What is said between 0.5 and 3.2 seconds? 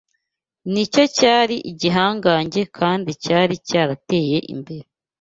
nicyo cyari igihangange kandi